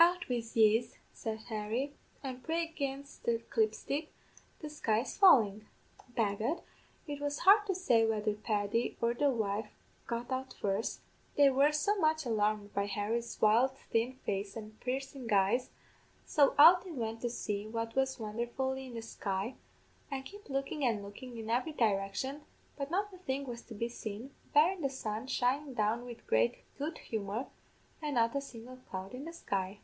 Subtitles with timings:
[0.00, 1.92] "'Out wid yez,' said Harry,
[2.22, 4.10] 'an' pray aginst the clipstick
[4.60, 5.66] the sky's fallin'!'
[6.14, 6.62] "Begad,
[7.06, 9.68] it was hard to say whether Paddy or the wife
[10.06, 11.02] got out first,
[11.36, 15.70] they were so much alarmed by Harry's wild thin face an' piercin' eyes;
[16.24, 19.56] so out they went to see what was wondherful in the sky,
[20.10, 22.40] an' kep' lookin' an' lookin' in every direction,
[22.78, 26.62] but not a thing was to be seen, barrin' the sun shinin' down wid great
[26.78, 27.48] good humour,
[28.00, 29.78] an' not a single cloud in the sky.